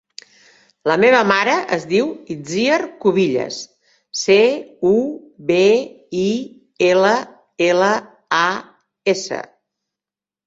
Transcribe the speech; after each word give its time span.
La 0.91 0.93
meva 1.01 1.17
mare 1.31 1.55
es 1.75 1.83
diu 1.89 2.07
Itziar 2.35 2.77
Cubillas: 3.03 3.59
ce, 4.23 4.37
u, 4.91 4.95
be, 5.51 5.59
i, 6.21 6.31
ela, 6.87 7.13
ela, 7.67 7.91
a, 8.39 8.43
essa. 9.17 9.41